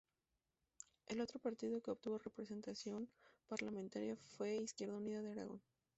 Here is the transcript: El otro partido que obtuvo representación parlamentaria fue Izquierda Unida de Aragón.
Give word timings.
El 1.05 1.21
otro 1.21 1.37
partido 1.37 1.79
que 1.79 1.91
obtuvo 1.91 2.17
representación 2.17 3.07
parlamentaria 3.45 4.17
fue 4.35 4.57
Izquierda 4.57 4.95
Unida 4.97 5.21
de 5.21 5.29
Aragón. 5.33 5.61